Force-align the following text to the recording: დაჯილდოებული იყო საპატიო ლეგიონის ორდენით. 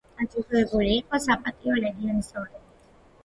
დაჯილდოებული 0.19 0.95
იყო 0.99 1.19
საპატიო 1.25 1.75
ლეგიონის 1.83 2.31
ორდენით. 2.41 2.89